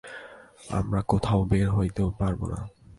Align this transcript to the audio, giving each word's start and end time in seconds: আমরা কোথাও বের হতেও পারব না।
আমরা 0.69 1.01
কোথাও 1.01 1.41
বের 1.43 1.67
হতেও 1.69 2.09
পারব 2.19 2.41
না। 2.45 2.59